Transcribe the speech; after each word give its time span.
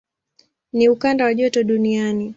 Ni 0.73 0.89
ukanda 0.89 1.25
wa 1.25 1.33
joto 1.33 1.63
duniani. 1.63 2.29